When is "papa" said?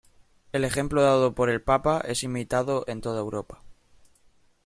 1.61-1.99